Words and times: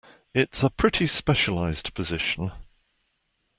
It's 0.33 0.63
a 0.63 0.71
pretty 0.71 1.05
specialized 1.05 1.93
position. 1.93 2.51